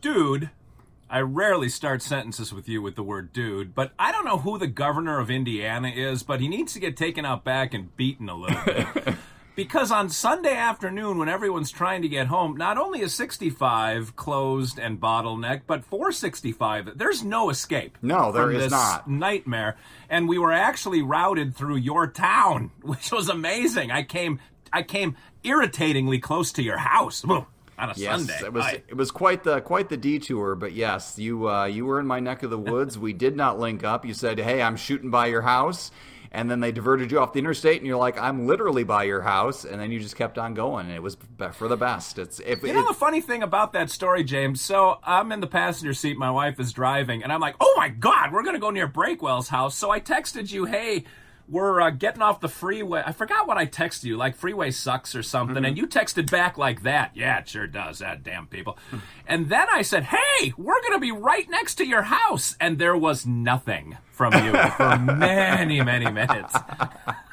dude. 0.00 0.50
I 1.10 1.20
rarely 1.20 1.70
start 1.70 2.02
sentences 2.02 2.52
with 2.52 2.68
you 2.68 2.82
with 2.82 2.94
the 2.94 3.02
word 3.02 3.32
dude, 3.32 3.74
but 3.74 3.92
I 3.98 4.12
don't 4.12 4.26
know 4.26 4.36
who 4.36 4.58
the 4.58 4.66
governor 4.66 5.18
of 5.18 5.30
Indiana 5.30 5.88
is, 5.88 6.22
but 6.22 6.38
he 6.38 6.48
needs 6.48 6.74
to 6.74 6.80
get 6.80 6.98
taken 6.98 7.24
out 7.24 7.44
back 7.44 7.72
and 7.72 7.96
beaten 7.96 8.28
a 8.28 8.34
little 8.34 8.60
bit. 8.66 9.14
because 9.58 9.90
on 9.90 10.08
Sunday 10.08 10.54
afternoon, 10.54 11.18
when 11.18 11.28
everyone's 11.28 11.72
trying 11.72 12.00
to 12.02 12.08
get 12.08 12.28
home, 12.28 12.56
not 12.56 12.78
only 12.78 13.00
is 13.00 13.12
65 13.12 14.14
closed 14.14 14.78
and 14.78 15.00
bottlenecked, 15.00 15.62
but 15.66 15.84
465, 15.84 16.96
there's 16.96 17.24
no 17.24 17.50
escape. 17.50 17.98
No, 18.00 18.30
there 18.30 18.52
is 18.52 18.62
this 18.62 18.70
not. 18.70 19.10
Nightmare. 19.10 19.76
And 20.08 20.28
we 20.28 20.38
were 20.38 20.52
actually 20.52 21.02
routed 21.02 21.56
through 21.56 21.74
your 21.74 22.06
town, 22.06 22.70
which 22.82 23.10
was 23.10 23.28
amazing. 23.28 23.90
I 23.90 24.04
came, 24.04 24.38
I 24.72 24.84
came 24.84 25.16
irritatingly 25.42 26.20
close 26.20 26.52
to 26.52 26.62
your 26.62 26.78
house. 26.78 27.24
On 27.24 27.44
a 27.90 27.94
Yes, 27.96 28.26
Sunday. 28.26 28.46
it 28.46 28.52
was 28.52 28.64
I- 28.64 28.82
it 28.86 28.96
was 28.96 29.10
quite 29.10 29.42
the 29.42 29.60
quite 29.60 29.88
the 29.88 29.96
detour, 29.96 30.54
but 30.54 30.72
yes, 30.72 31.18
you 31.18 31.48
uh, 31.48 31.64
you 31.64 31.84
were 31.84 31.98
in 31.98 32.06
my 32.06 32.20
neck 32.20 32.44
of 32.44 32.50
the 32.50 32.58
woods. 32.58 32.96
we 33.08 33.12
did 33.12 33.34
not 33.36 33.58
link 33.58 33.82
up. 33.84 34.04
You 34.04 34.14
said, 34.14 34.38
"Hey, 34.38 34.62
I'm 34.62 34.76
shooting 34.76 35.10
by 35.10 35.26
your 35.26 35.42
house," 35.42 35.90
and 36.30 36.50
then 36.50 36.60
they 36.60 36.72
diverted 36.72 37.10
you 37.10 37.18
off 37.20 37.32
the 37.32 37.38
interstate, 37.38 37.78
and 37.78 37.86
you're 37.86 37.96
like, 37.96 38.18
"I'm 38.18 38.46
literally 38.46 38.84
by 38.84 39.04
your 39.04 39.22
house," 39.22 39.64
and 39.64 39.80
then 39.80 39.90
you 39.90 40.00
just 40.00 40.16
kept 40.16 40.38
on 40.38 40.54
going, 40.54 40.86
and 40.86 40.94
it 40.94 41.02
was 41.02 41.16
for 41.52 41.68
the 41.68 41.76
best. 41.76 42.18
It's 42.18 42.40
if 42.40 42.62
You 42.62 42.72
know 42.72 42.86
the 42.86 42.94
funny 42.94 43.20
thing 43.20 43.42
about 43.42 43.72
that 43.72 43.90
story, 43.90 44.24
James? 44.24 44.60
So 44.60 44.98
I'm 45.04 45.32
in 45.32 45.40
the 45.40 45.46
passenger 45.46 45.94
seat, 45.94 46.16
my 46.16 46.30
wife 46.30 46.60
is 46.60 46.72
driving, 46.72 47.22
and 47.22 47.32
I'm 47.32 47.40
like, 47.40 47.56
oh 47.60 47.74
my 47.76 47.88
God, 47.88 48.32
we're 48.32 48.42
going 48.42 48.54
to 48.54 48.60
go 48.60 48.70
near 48.70 48.86
Breakwell's 48.86 49.48
house. 49.48 49.76
So 49.76 49.90
I 49.90 50.00
texted 50.00 50.52
you, 50.52 50.64
hey, 50.64 51.04
we're 51.48 51.80
uh, 51.80 51.90
getting 51.90 52.22
off 52.22 52.40
the 52.40 52.48
freeway. 52.48 53.02
I 53.04 53.12
forgot 53.12 53.46
what 53.46 53.56
I 53.56 53.66
texted 53.66 54.04
you, 54.04 54.16
like 54.16 54.36
freeway 54.36 54.70
sucks 54.70 55.14
or 55.14 55.22
something. 55.22 55.64
And 55.64 55.76
you 55.76 55.86
texted 55.86 56.30
back 56.30 56.58
like 56.58 56.82
that. 56.82 57.12
Yeah, 57.14 57.38
it 57.38 57.48
sure 57.48 57.66
does. 57.66 57.98
That 58.00 58.22
damn 58.22 58.46
people. 58.46 58.78
and 59.26 59.48
then 59.48 59.66
I 59.72 59.82
said, 59.82 60.04
hey, 60.04 60.52
we're 60.56 60.80
going 60.82 60.92
to 60.92 60.98
be 60.98 61.12
right 61.12 61.48
next 61.48 61.76
to 61.76 61.86
your 61.86 62.02
house. 62.02 62.56
And 62.60 62.78
there 62.78 62.96
was 62.96 63.26
nothing 63.26 63.96
from 64.10 64.32
you 64.44 64.52
for 64.70 64.98
many, 64.98 65.80
many 65.80 66.10
minutes. 66.10 66.54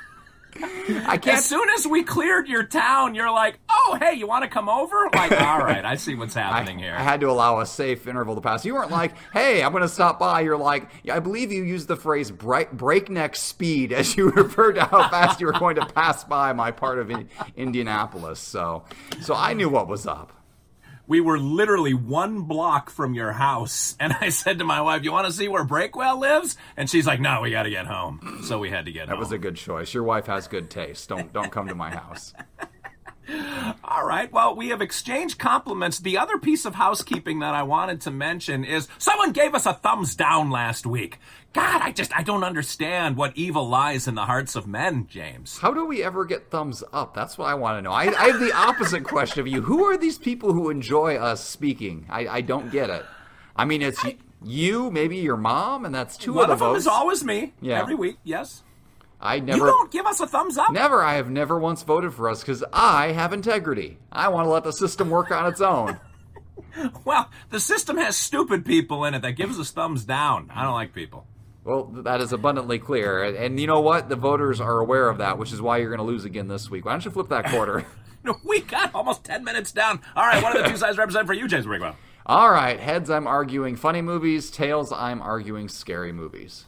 I 1.08 1.18
can't. 1.18 1.38
As 1.38 1.46
soon 1.46 1.70
as 1.72 1.86
we 1.86 2.04
cleared 2.04 2.48
your 2.48 2.64
town, 2.64 3.16
you're 3.16 3.32
like, 3.32 3.60
"Oh, 3.70 3.98
hey, 4.00 4.14
you 4.14 4.28
want 4.28 4.44
to 4.44 4.50
come 4.50 4.70
over?" 4.70 5.10
Like, 5.14 5.32
all 5.42 5.60
right, 5.60 5.84
I 5.84 5.96
see 5.96 6.16
what's 6.16 6.38
I, 6.38 6.42
happening 6.42 6.80
here. 6.80 6.96
I 6.96 7.02
had 7.02 7.20
to 7.22 7.30
allow 7.30 7.60
a 7.60 7.66
safe 7.66 8.08
interval 8.08 8.36
to 8.36 8.42
pass. 8.42 8.66
You 8.66 8.76
weren't 8.76 8.92
like, 8.92 9.16
"Hey, 9.34 9.64
I'm 9.64 9.72
going 9.72 9.82
to 9.82 9.90
stop 9.90 10.20
by." 10.20 10.42
You're 10.42 10.58
like, 10.58 10.90
yeah, 11.04 11.16
I 11.16 11.20
believe 11.20 11.52
you 11.52 11.64
used 11.64 11.88
the 11.88 11.96
phrase 11.98 12.32
break, 12.32 12.72
"breakneck 12.72 13.36
speed" 13.36 13.92
as 13.92 14.16
you 14.16 14.30
referred 14.32 14.76
to 14.76 14.86
how 14.86 15.10
fast 15.10 15.42
you 15.42 15.48
were 15.48 15.54
going 15.54 15.76
to 15.76 15.86
pass 15.86 16.24
by 16.24 16.54
my 16.54 16.72
part 16.72 17.00
of 17.00 17.12
in, 17.12 17.30
Indianapolis. 17.58 18.40
So, 18.40 18.86
so 19.22 19.34
I 19.34 19.54
knew 19.54 19.70
what 19.70 19.88
was 19.88 20.08
up. 20.08 20.32
We 21.08 21.22
were 21.22 21.40
literally 21.40 21.94
one 21.94 22.42
block 22.42 22.90
from 22.90 23.14
your 23.14 23.34
house, 23.34 23.96
and 24.00 24.16
I 24.20 24.30
said 24.30 24.60
to 24.60 24.66
my 24.66 24.82
wife, 24.82 25.04
"You 25.04 25.12
want 25.12 25.28
to 25.28 25.34
see 25.34 25.48
where 25.48 25.66
Breakwell 25.66 26.20
lives?" 26.20 26.58
And 26.78 26.90
she's 26.90 27.08
like, 27.08 27.20
"No, 27.20 27.42
we 27.42 27.52
got 27.52 27.64
to 27.64 27.70
get 27.70 27.88
home." 27.88 28.42
So 28.46 28.60
we 28.60 28.70
had 28.70 28.86
to 28.86 28.92
get 28.92 29.08
That 29.08 29.14
home. 29.14 29.20
That 29.20 29.26
was 29.26 29.32
a 29.32 29.38
good 29.38 29.56
choice. 29.56 29.94
Your 29.94 30.04
wife 30.04 30.26
has 30.28 30.48
good 30.48 30.70
taste. 30.70 31.10
Don't 31.10 31.32
don't 31.34 31.52
come 31.52 31.68
to 31.68 31.76
my 31.76 31.90
house. 31.92 32.34
All 33.84 34.06
right. 34.06 34.32
Well, 34.32 34.56
we 34.56 34.70
have 34.70 34.82
exchanged 34.82 35.40
compliments. 35.40 36.00
The 36.00 36.18
other 36.18 36.38
piece 36.38 36.66
of 36.66 36.76
housekeeping 36.76 37.40
that 37.40 37.54
I 37.56 37.64
wanted 37.64 38.02
to 38.02 38.12
mention 38.12 38.64
is 38.64 38.88
someone 38.98 39.32
gave 39.32 39.56
us 39.56 39.66
a 39.66 39.74
thumbs 39.74 40.16
down 40.16 40.50
last 40.52 40.86
week. 40.86 41.20
God, 41.54 41.82
I 41.82 41.92
just 41.92 42.16
I 42.16 42.22
don't 42.24 42.44
understand 42.44 43.16
what 43.16 43.32
evil 43.36 43.68
lies 43.68 44.08
in 44.08 44.16
the 44.16 44.26
hearts 44.26 44.56
of 44.56 44.68
men, 44.68 45.08
James. 45.10 45.58
How 45.60 45.74
do 45.74 45.86
we 45.86 46.04
ever 46.04 46.26
get 46.26 46.52
thumbs 46.52 46.84
up? 46.92 47.14
That's 47.14 47.38
what 47.38 47.46
I 47.48 47.54
want 47.56 47.78
to 47.78 47.82
know. 47.82 47.92
I, 47.92 48.04
I 48.14 48.28
have 48.32 48.40
the 48.40 48.54
opposite 48.54 49.04
question 49.06 49.40
of 49.40 49.48
you. 49.48 49.62
Who 49.62 49.86
are 49.86 49.98
these 49.98 50.18
people 50.18 50.52
who 50.54 50.70
enjoy 50.70 51.16
us 51.16 51.44
speaking? 51.44 52.06
I, 52.10 52.28
I 52.28 52.42
don't 52.42 52.72
get 52.72 52.90
it. 52.90 53.06
I 53.56 53.64
mean, 53.66 53.82
it's 53.82 54.04
y 54.04 54.18
you, 54.44 54.92
maybe 54.92 55.18
your 55.18 55.38
mom, 55.38 55.86
and 55.86 55.96
that's 55.96 56.18
two 56.18 56.34
One 56.34 56.44
of 56.44 56.48
the 56.50 56.54
of 56.54 56.60
them 56.60 56.70
votes. 56.74 56.82
is 56.82 56.88
always 56.88 57.24
me. 57.24 57.54
Yeah. 57.62 57.80
Every 57.80 57.96
week, 57.96 58.18
yes. 58.24 58.62
I 59.26 59.36
You 59.36 59.42
never, 59.42 59.66
don't 59.66 59.92
give 59.92 60.06
us 60.06 60.20
a 60.20 60.28
thumbs 60.28 60.58
up. 60.58 60.72
never. 60.72 61.04
I 61.04 61.16
have 61.16 61.30
never 61.30 61.60
once 61.60 61.84
voted 61.84 62.14
for 62.14 62.30
us 62.30 62.42
because 62.42 62.64
I 62.72 63.12
have 63.12 63.34
integrity. 63.34 63.98
I 64.12 64.30
want 64.30 64.46
to 64.46 64.50
let 64.52 64.64
the 64.64 64.72
system 64.72 65.10
work 65.10 65.32
on 65.32 65.48
its 65.52 65.62
own. 65.62 66.00
Well, 67.06 67.30
the 67.52 67.60
system 67.60 67.98
has 67.98 68.18
stupid 68.18 68.66
people 68.66 69.06
in 69.06 69.14
it 69.14 69.22
that 69.22 69.34
gives 69.34 69.58
us 69.60 69.72
thumbs 69.72 70.04
down. 70.04 70.52
I 70.54 70.64
don't 70.64 70.74
like 70.74 70.94
people. 70.94 71.26
Well, 71.64 71.86
that 72.04 72.20
is 72.20 72.34
abundantly 72.34 72.80
clear, 72.80 73.24
and, 73.24 73.60
you 73.60 73.66
know 73.66 73.80
what? 73.80 74.10
The 74.10 74.16
voters 74.18 74.60
are 74.60 74.80
aware 74.80 75.10
of 75.10 75.20
that, 75.20 75.38
which 75.38 75.54
is 75.54 75.62
why 75.62 75.78
you're 75.78 75.90
going 75.90 76.00
to 76.00 76.06
lose 76.06 76.26
again 76.26 76.48
this 76.50 76.70
week. 76.70 76.84
Why 76.86 76.92
don't 76.92 77.06
you 77.06 77.12
flip 77.12 77.30
that 77.30 77.46
quarter? 77.46 77.86
We 78.44 78.62
got 78.62 78.94
almost 78.96 79.24
10 79.24 79.44
minutes 79.44 79.72
down. 79.72 80.02
All 80.16 80.26
right, 80.26 80.42
what 80.42 80.56
are 80.56 80.64
the 80.64 80.68
two 80.70 80.78
sides 80.78 80.98
represent 80.98 81.28
for 81.28 81.34
you, 81.34 81.48
James 81.48 81.68
Breakwell? 81.68 81.94
All 82.26 82.50
right, 82.50 82.80
heads, 82.80 83.12
I'm 83.12 83.28
arguing 83.28 83.76
funny 83.76 84.02
movies. 84.02 84.50
Tails, 84.50 84.92
I'm 84.92 85.22
arguing 85.22 85.70
scary 85.70 86.12
movies. 86.12 86.66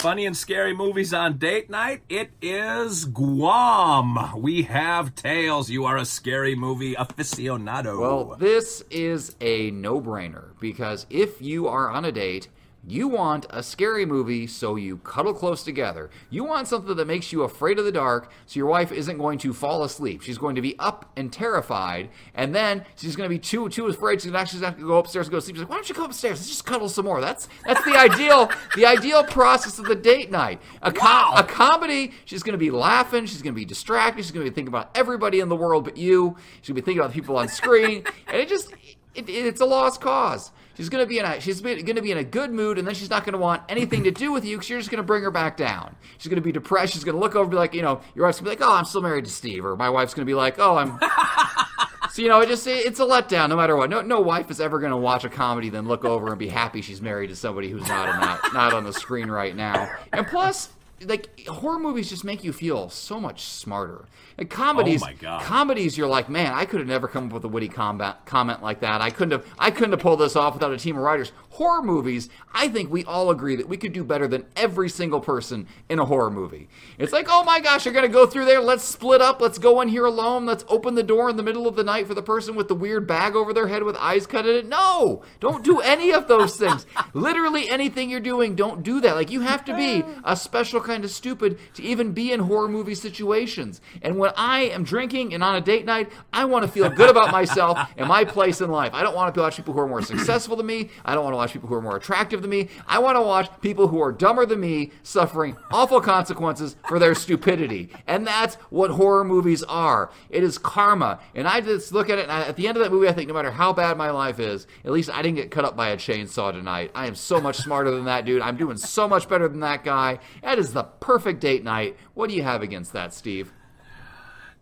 Funny 0.00 0.26
and 0.26 0.36
scary 0.36 0.72
movies 0.72 1.12
on 1.12 1.38
date 1.38 1.68
night. 1.68 2.02
It 2.08 2.30
is 2.40 3.04
Guam. 3.06 4.40
We 4.40 4.62
have 4.62 5.16
tails. 5.16 5.70
You 5.70 5.86
are 5.86 5.96
a 5.96 6.04
scary 6.04 6.54
movie 6.54 6.94
aficionado. 6.94 7.98
Well, 7.98 8.36
this 8.38 8.84
is 8.92 9.34
a 9.40 9.72
no 9.72 10.00
brainer 10.00 10.50
because 10.60 11.04
if 11.10 11.42
you 11.42 11.66
are 11.66 11.90
on 11.90 12.04
a 12.04 12.12
date, 12.12 12.46
you 12.90 13.08
want 13.08 13.46
a 13.50 13.62
scary 13.62 14.06
movie 14.06 14.46
so 14.46 14.76
you 14.76 14.98
cuddle 14.98 15.34
close 15.34 15.62
together. 15.62 16.10
You 16.30 16.44
want 16.44 16.68
something 16.68 16.96
that 16.96 17.06
makes 17.06 17.32
you 17.32 17.42
afraid 17.42 17.78
of 17.78 17.84
the 17.84 17.92
dark 17.92 18.30
so 18.46 18.58
your 18.58 18.66
wife 18.66 18.92
isn't 18.92 19.18
going 19.18 19.38
to 19.38 19.52
fall 19.52 19.84
asleep. 19.84 20.22
She's 20.22 20.38
going 20.38 20.54
to 20.54 20.62
be 20.62 20.78
up 20.78 21.10
and 21.16 21.32
terrified, 21.32 22.10
and 22.34 22.54
then 22.54 22.84
she's 22.96 23.16
going 23.16 23.28
to 23.28 23.34
be 23.34 23.38
too 23.38 23.68
too 23.68 23.86
afraid. 23.86 24.20
She's 24.20 24.30
going 24.30 24.34
to 24.34 24.40
actually 24.40 24.64
have 24.64 24.76
to 24.76 24.86
go 24.86 24.98
upstairs 24.98 25.26
and 25.26 25.32
go 25.32 25.38
to 25.38 25.42
sleep. 25.42 25.56
She's 25.56 25.62
like, 25.62 25.70
why 25.70 25.76
don't 25.76 25.88
you 25.88 25.94
go 25.94 26.04
upstairs? 26.04 26.38
Let's 26.38 26.48
just 26.48 26.64
cuddle 26.64 26.88
some 26.88 27.04
more. 27.04 27.20
That's 27.20 27.48
that's 27.66 27.84
the 27.84 27.96
ideal 27.96 28.50
the 28.76 28.86
ideal 28.86 29.24
process 29.24 29.78
of 29.78 29.84
the 29.84 29.94
date 29.94 30.30
night. 30.30 30.60
A, 30.82 30.92
com- 30.92 31.36
a 31.36 31.42
comedy, 31.42 32.12
she's 32.24 32.42
going 32.42 32.52
to 32.52 32.58
be 32.58 32.70
laughing. 32.70 33.26
She's 33.26 33.42
going 33.42 33.54
to 33.54 33.58
be 33.58 33.64
distracted. 33.64 34.22
She's 34.22 34.32
going 34.32 34.44
to 34.46 34.50
be 34.50 34.54
thinking 34.54 34.68
about 34.68 34.90
everybody 34.96 35.40
in 35.40 35.48
the 35.48 35.56
world 35.56 35.84
but 35.84 35.96
you. 35.96 36.36
She's 36.62 36.68
going 36.68 36.76
to 36.76 36.82
be 36.82 36.84
thinking 36.86 37.00
about 37.00 37.10
the 37.12 37.20
people 37.20 37.36
on 37.36 37.48
screen, 37.48 38.04
and 38.26 38.36
it 38.36 38.48
just 38.48 38.72
it, 39.14 39.28
it's 39.28 39.60
a 39.60 39.66
lost 39.66 40.00
cause. 40.00 40.52
She's 40.78 40.88
gonna 40.88 41.06
be 41.06 41.18
in 41.18 41.24
a 41.24 41.40
she's 41.40 41.60
gonna 41.60 42.00
be 42.00 42.12
in 42.12 42.18
a 42.18 42.24
good 42.24 42.52
mood, 42.52 42.78
and 42.78 42.86
then 42.86 42.94
she's 42.94 43.10
not 43.10 43.24
gonna 43.24 43.36
want 43.36 43.62
anything 43.68 44.04
to 44.04 44.12
do 44.12 44.30
with 44.30 44.44
you 44.44 44.56
because 44.56 44.70
you're 44.70 44.78
just 44.78 44.92
gonna 44.92 45.02
bring 45.02 45.24
her 45.24 45.30
back 45.32 45.56
down. 45.56 45.96
She's 46.18 46.30
gonna 46.30 46.40
be 46.40 46.52
depressed. 46.52 46.92
She's 46.92 47.02
gonna 47.02 47.18
look 47.18 47.34
over 47.34 47.42
and 47.42 47.50
be 47.50 47.56
like, 47.56 47.74
you 47.74 47.82
know, 47.82 48.00
your 48.14 48.26
wife's 48.26 48.38
gonna 48.38 48.54
be 48.54 48.56
like, 48.56 48.70
oh, 48.70 48.76
I'm 48.76 48.84
still 48.84 49.02
married 49.02 49.24
to 49.24 49.30
Steve, 49.30 49.66
or 49.66 49.76
my 49.76 49.90
wife's 49.90 50.14
gonna 50.14 50.24
be 50.24 50.34
like, 50.34 50.60
oh, 50.60 50.76
I'm. 50.76 51.00
so 52.12 52.22
you 52.22 52.28
know, 52.28 52.40
it 52.42 52.46
just 52.46 52.64
it's 52.68 53.00
a 53.00 53.04
letdown 53.04 53.48
no 53.48 53.56
matter 53.56 53.74
what. 53.74 53.90
No 53.90 54.02
no 54.02 54.20
wife 54.20 54.52
is 54.52 54.60
ever 54.60 54.78
gonna 54.78 54.96
watch 54.96 55.24
a 55.24 55.28
comedy 55.28 55.68
then 55.68 55.88
look 55.88 56.04
over 56.04 56.28
and 56.28 56.38
be 56.38 56.48
happy 56.48 56.80
she's 56.80 57.02
married 57.02 57.30
to 57.30 57.36
somebody 57.36 57.68
who's 57.70 57.88
not 57.88 58.08
in 58.14 58.20
that 58.20 58.52
not 58.54 58.72
on 58.72 58.84
the 58.84 58.92
screen 58.92 59.32
right 59.32 59.56
now. 59.56 59.90
And 60.12 60.28
plus, 60.28 60.68
like 61.04 61.46
horror 61.46 61.78
movies 61.78 62.08
just 62.10 62.24
make 62.24 62.42
you 62.44 62.52
feel 62.52 62.88
so 62.90 63.20
much 63.20 63.44
smarter. 63.44 64.04
Like 64.36 64.50
comedies, 64.50 65.02
Oh 65.02 65.06
my 65.06 65.12
God. 65.14 65.42
comedies, 65.42 65.98
you're 65.98 66.06
like, 66.08 66.28
man, 66.28 66.52
I 66.54 66.64
could 66.64 66.78
have 66.80 66.88
never 66.88 67.08
come 67.08 67.26
up 67.26 67.32
with 67.32 67.44
a 67.44 67.48
witty 67.48 67.68
combat, 67.68 68.24
comment 68.24 68.62
like 68.62 68.80
that. 68.80 69.00
I 69.00 69.10
couldn't 69.10 69.32
have, 69.32 69.46
I 69.58 69.70
couldn't 69.72 69.90
have 69.92 70.00
pulled 70.00 70.20
this 70.20 70.36
off 70.36 70.54
without 70.54 70.72
a 70.72 70.76
team 70.78 70.96
of 70.96 71.02
writers. 71.02 71.32
Horror 71.50 71.82
movies, 71.82 72.28
I 72.54 72.68
think 72.68 72.88
we 72.90 73.04
all 73.04 73.30
agree 73.30 73.56
that 73.56 73.68
we 73.68 73.76
could 73.76 73.92
do 73.92 74.04
better 74.04 74.28
than 74.28 74.44
every 74.54 74.88
single 74.88 75.20
person 75.20 75.66
in 75.88 75.98
a 75.98 76.04
horror 76.04 76.30
movie. 76.30 76.68
It's 76.98 77.12
like, 77.12 77.26
oh 77.28 77.42
my 77.42 77.58
gosh, 77.58 77.84
you're 77.84 77.94
gonna 77.94 78.06
go 78.06 78.26
through 78.26 78.44
there. 78.44 78.60
Let's 78.60 78.84
split 78.84 79.20
up. 79.20 79.40
Let's 79.40 79.58
go 79.58 79.80
in 79.80 79.88
here 79.88 80.04
alone. 80.04 80.46
Let's 80.46 80.64
open 80.68 80.94
the 80.94 81.02
door 81.02 81.28
in 81.28 81.36
the 81.36 81.42
middle 81.42 81.66
of 81.66 81.74
the 81.74 81.82
night 81.82 82.06
for 82.06 82.14
the 82.14 82.22
person 82.22 82.54
with 82.54 82.68
the 82.68 82.76
weird 82.76 83.08
bag 83.08 83.34
over 83.34 83.52
their 83.52 83.66
head 83.66 83.82
with 83.82 83.96
eyes 83.96 84.24
cut 84.26 84.46
in 84.46 84.54
it. 84.54 84.68
No, 84.68 85.22
don't 85.40 85.64
do 85.64 85.80
any 85.80 86.12
of 86.12 86.28
those 86.28 86.56
things. 86.56 86.86
Literally 87.12 87.68
anything 87.68 88.08
you're 88.08 88.20
doing, 88.20 88.54
don't 88.54 88.84
do 88.84 89.00
that. 89.00 89.16
Like 89.16 89.30
you 89.32 89.40
have 89.40 89.64
to 89.64 89.74
be 89.76 90.04
a 90.24 90.36
special 90.36 90.80
kind 90.88 91.04
of 91.04 91.10
stupid 91.10 91.58
to 91.74 91.82
even 91.82 92.12
be 92.12 92.32
in 92.32 92.40
horror 92.40 92.66
movie 92.68 92.94
situations. 92.94 93.80
And 94.02 94.18
when 94.18 94.32
I 94.36 94.60
am 94.60 94.84
drinking 94.84 95.34
and 95.34 95.44
on 95.44 95.54
a 95.54 95.60
date 95.60 95.84
night, 95.84 96.10
I 96.32 96.46
want 96.46 96.64
to 96.64 96.70
feel 96.70 96.88
good 96.88 97.10
about 97.10 97.30
myself 97.30 97.78
and 97.98 98.08
my 98.08 98.24
place 98.24 98.60
in 98.62 98.70
life. 98.70 98.92
I 98.94 99.02
don't 99.02 99.14
want 99.14 99.34
to 99.34 99.40
watch 99.40 99.56
people 99.56 99.74
who 99.74 99.80
are 99.80 99.86
more 99.86 100.00
successful 100.02 100.56
than 100.56 100.64
me. 100.66 100.88
I 101.04 101.14
don't 101.14 101.24
want 101.24 101.34
to 101.34 101.36
watch 101.36 101.52
people 101.52 101.68
who 101.68 101.74
are 101.74 101.82
more 101.82 101.96
attractive 101.96 102.40
than 102.40 102.50
me. 102.50 102.68
I 102.86 102.98
want 103.00 103.16
to 103.16 103.22
watch 103.22 103.50
people 103.60 103.88
who 103.88 104.00
are 104.00 104.12
dumber 104.12 104.46
than 104.46 104.60
me 104.60 104.92
suffering 105.02 105.56
awful 105.70 106.00
consequences 106.00 106.76
for 106.88 106.98
their 106.98 107.14
stupidity. 107.14 107.90
And 108.06 108.26
that's 108.26 108.54
what 108.70 108.90
horror 108.90 109.24
movies 109.24 109.62
are. 109.64 110.10
It 110.30 110.42
is 110.42 110.56
karma. 110.56 111.20
And 111.34 111.46
I 111.46 111.60
just 111.60 111.92
look 111.92 112.08
at 112.08 112.18
it, 112.18 112.22
and 112.22 112.32
I- 112.32 112.44
at 112.48 112.56
the 112.56 112.66
end 112.66 112.78
of 112.78 112.82
that 112.82 112.90
movie, 112.90 113.08
I 113.08 113.12
think 113.12 113.28
no 113.28 113.34
matter 113.34 113.50
how 113.50 113.74
bad 113.74 113.98
my 113.98 114.10
life 114.10 114.40
is, 114.40 114.66
at 114.86 114.90
least 114.90 115.10
I 115.10 115.20
didn't 115.20 115.36
get 115.36 115.50
cut 115.50 115.66
up 115.66 115.76
by 115.76 115.88
a 115.90 115.96
chainsaw 115.98 116.50
tonight. 116.52 116.90
I 116.94 117.06
am 117.06 117.14
so 117.14 117.40
much 117.40 117.56
smarter 117.58 117.90
than 117.90 118.06
that 118.06 118.24
dude. 118.24 118.40
I'm 118.40 118.56
doing 118.56 118.78
so 118.78 119.06
much 119.06 119.28
better 119.28 119.48
than 119.48 119.60
that 119.60 119.84
guy. 119.84 120.18
That 120.42 120.58
is 120.58 120.72
the 120.78 120.84
perfect 120.84 121.40
date 121.40 121.64
night. 121.64 121.96
What 122.14 122.28
do 122.30 122.36
you 122.36 122.44
have 122.44 122.62
against 122.62 122.92
that, 122.92 123.12
Steve? 123.12 123.52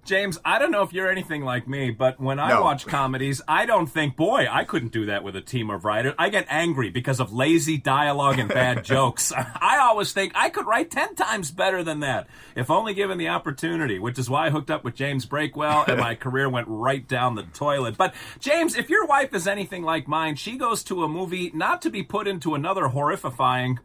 James, 0.06 0.38
I 0.44 0.60
don't 0.60 0.70
know 0.70 0.82
if 0.82 0.92
you're 0.92 1.10
anything 1.10 1.42
like 1.42 1.66
me, 1.66 1.90
but 1.90 2.20
when 2.20 2.38
I 2.38 2.50
No. 2.50 2.62
watch 2.62 2.86
comedies, 2.86 3.42
I 3.48 3.66
don't 3.66 3.88
think, 3.88 4.14
boy, 4.14 4.46
I 4.48 4.62
couldn't 4.62 4.92
do 4.92 5.06
that 5.06 5.24
with 5.24 5.34
a 5.34 5.40
team 5.40 5.68
of 5.68 5.84
writers. 5.84 6.14
I 6.16 6.28
get 6.28 6.46
angry 6.48 6.90
because 6.90 7.18
of 7.18 7.32
lazy 7.32 7.76
dialogue 7.76 8.38
and 8.38 8.48
bad 8.48 8.84
jokes. 8.94 9.32
I 9.36 9.78
always 9.78 10.12
think 10.12 10.30
I 10.36 10.48
could 10.48 10.64
write 10.64 10.92
10 10.92 11.16
times 11.16 11.50
better 11.50 11.82
than 11.82 11.98
that, 12.00 12.28
if 12.54 12.70
only 12.70 12.94
given 12.94 13.18
the 13.18 13.26
opportunity, 13.30 13.98
which 13.98 14.16
is 14.16 14.30
why 14.30 14.46
I 14.46 14.50
hooked 14.50 14.70
up 14.70 14.84
with 14.84 14.94
James 14.94 15.26
Breakwell 15.26 15.88
and 15.88 15.98
my 15.98 16.14
career 16.24 16.48
went 16.48 16.68
right 16.68 17.06
down 17.08 17.34
the 17.34 17.42
toilet. 17.42 17.96
But, 17.96 18.14
James, 18.38 18.76
if 18.76 18.88
your 18.88 19.06
wife 19.06 19.34
is 19.34 19.48
anything 19.48 19.82
like 19.82 20.06
mine, 20.06 20.36
she 20.36 20.56
goes 20.56 20.84
to 20.84 21.02
a 21.02 21.08
movie 21.08 21.50
not 21.52 21.82
to 21.82 21.90
be 21.90 22.04
put 22.04 22.28
into 22.28 22.54
another 22.54 22.86
horrifying 22.86 23.80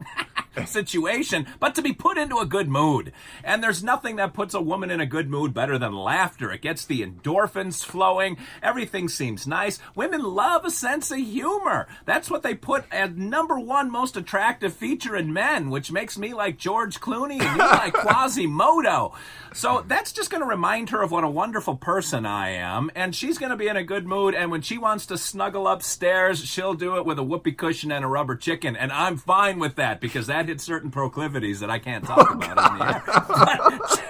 situation, 0.66 1.46
but 1.60 1.74
to 1.74 1.82
be 1.82 1.92
put 1.92 2.18
into 2.18 2.38
a 2.38 2.46
good 2.46 2.68
mood. 2.68 3.12
And 3.44 3.62
there's 3.62 3.82
nothing 3.82 4.16
that 4.16 4.34
puts 4.34 4.54
a 4.54 4.60
woman 4.60 4.90
in 4.90 5.00
a 5.00 5.06
good 5.06 5.28
mood 5.28 5.54
better 5.54 5.78
than 5.78 5.94
laughter. 5.94 6.52
It 6.52 6.62
gets 6.62 6.84
the 6.84 7.02
endorphins 7.02 7.84
flowing. 7.84 8.36
Everything 8.62 9.08
seems 9.08 9.46
nice. 9.46 9.78
Women 9.94 10.22
love 10.22 10.64
a 10.64 10.70
sense 10.70 11.10
of 11.10 11.18
humor. 11.18 11.86
That's 12.04 12.30
what 12.30 12.42
they 12.42 12.54
put 12.54 12.84
as 12.90 13.10
number 13.10 13.58
one 13.58 13.90
most 13.90 14.16
attractive 14.16 14.74
feature 14.74 15.16
in 15.16 15.32
men, 15.32 15.70
which 15.70 15.92
makes 15.92 16.18
me 16.18 16.34
like 16.34 16.58
George 16.58 17.00
Clooney 17.00 17.40
and 17.40 17.56
you 17.56 17.58
like 17.58 17.92
Quasimodo. 17.94 19.14
So 19.54 19.84
that's 19.86 20.12
just 20.12 20.30
going 20.30 20.42
to 20.42 20.48
remind 20.48 20.90
her 20.90 21.02
of 21.02 21.10
what 21.10 21.24
a 21.24 21.28
wonderful 21.28 21.76
person 21.76 22.24
I 22.24 22.50
am. 22.50 22.90
And 22.94 23.14
she's 23.14 23.38
going 23.38 23.50
to 23.50 23.56
be 23.56 23.68
in 23.68 23.76
a 23.76 23.84
good 23.84 24.06
mood. 24.06 24.34
And 24.34 24.50
when 24.50 24.62
she 24.62 24.78
wants 24.78 25.06
to 25.06 25.18
snuggle 25.18 25.68
upstairs, 25.68 26.44
she'll 26.44 26.74
do 26.74 26.96
it 26.96 27.04
with 27.04 27.18
a 27.18 27.22
whoopee 27.22 27.52
cushion 27.52 27.92
and 27.92 28.04
a 28.04 28.08
rubber 28.08 28.36
chicken. 28.36 28.76
And 28.76 28.90
I'm 28.92 29.16
fine 29.16 29.58
with 29.58 29.76
that 29.76 30.00
because 30.00 30.26
that 30.26 30.41
hits 30.46 30.64
certain 30.64 30.90
proclivities 30.90 31.60
that 31.60 31.70
I 31.70 31.78
can't 31.78 32.04
talk 32.04 32.30
about 32.34 32.58
on 32.58 32.78
the 32.78 32.84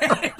air. 0.02 0.34